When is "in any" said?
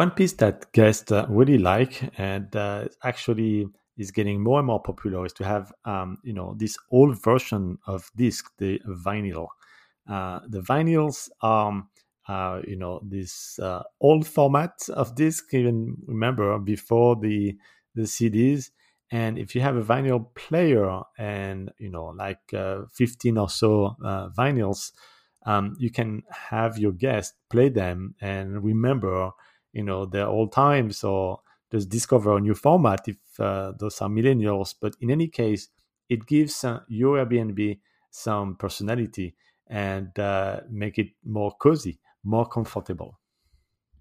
35.00-35.28